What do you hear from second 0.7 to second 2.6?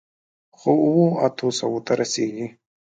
اوو، اتو سووو ته رسېږي.